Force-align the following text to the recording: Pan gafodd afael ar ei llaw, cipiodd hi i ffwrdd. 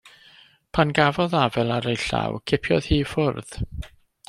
Pan 0.77 0.93
gafodd 0.99 1.35
afael 1.41 1.75
ar 1.77 1.89
ei 1.93 2.01
llaw, 2.05 2.41
cipiodd 2.53 2.91
hi 2.91 3.01
i 3.05 3.07
ffwrdd. 3.13 3.57